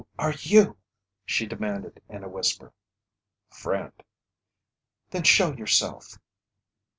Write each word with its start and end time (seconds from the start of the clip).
"Who 0.01 0.07
are 0.17 0.33
you?" 0.39 0.77
she 1.27 1.45
demanded 1.45 2.01
in 2.09 2.23
a 2.23 2.27
whisper. 2.27 2.73
"Friend." 3.51 3.93
"Then 5.11 5.21
show 5.21 5.53
yourself!" 5.53 6.17